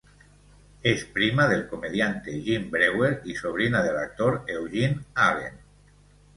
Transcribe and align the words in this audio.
Es 0.81 1.05
prima 1.05 1.47
del 1.47 1.67
comediante 1.67 2.41
Jim 2.41 2.71
Breuer 2.71 3.21
y 3.23 3.35
sobrina 3.35 3.83
del 3.83 3.97
actor 3.97 4.45
Eugene 4.47 4.99
Allen. 5.13 5.53